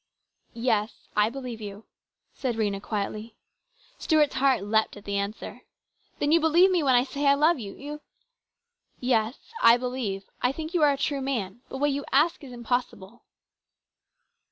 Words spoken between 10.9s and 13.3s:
a true man, but what you ask is impossible."